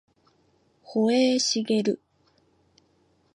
[0.81, 1.99] 保栄茂